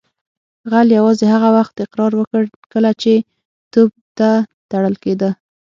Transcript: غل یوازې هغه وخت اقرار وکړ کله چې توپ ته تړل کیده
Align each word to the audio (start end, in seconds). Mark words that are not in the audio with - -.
غل 0.71 0.87
یوازې 0.97 1.25
هغه 1.33 1.49
وخت 1.57 1.73
اقرار 1.85 2.11
وکړ 2.15 2.43
کله 2.73 2.91
چې 3.01 3.13
توپ 3.73 3.91
ته 4.17 4.29
تړل 4.71 4.95
کیده 5.03 5.29